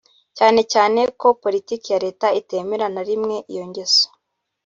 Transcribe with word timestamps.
cyane 0.37 0.61
cyane 0.73 1.01
ko 1.19 1.27
politiki 1.43 1.87
ya 1.93 2.01
Leta 2.05 2.27
itemera 2.39 2.85
na 2.95 3.01
rimwe 3.09 3.35
iyo 3.51 3.63
ngeso 3.69 4.07